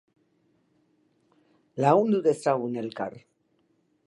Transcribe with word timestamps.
Lagundu 1.85 2.23
dezagun 2.29 2.81
elkar. 2.85 3.23